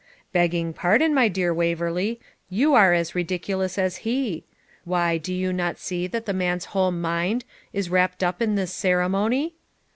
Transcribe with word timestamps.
'Begging 0.33 0.73
pardon, 0.73 1.13
my 1.13 1.27
dear 1.27 1.53
Waverley, 1.53 2.19
you 2.49 2.73
are 2.73 2.91
as 2.91 3.13
ridiculous 3.13 3.77
as 3.77 3.97
he. 3.97 4.43
Why, 4.83 5.19
do 5.19 5.31
you 5.31 5.53
not 5.53 5.77
see 5.77 6.07
that 6.07 6.25
the 6.25 6.33
man's 6.33 6.65
whole 6.73 6.89
mind 6.89 7.45
is 7.71 7.91
wrapped 7.91 8.23
up 8.23 8.41
in 8.41 8.55
this 8.55 8.73
ceremony? 8.73 9.53